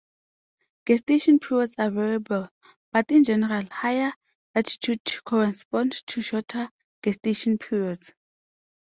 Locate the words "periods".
1.37-1.75, 7.59-8.11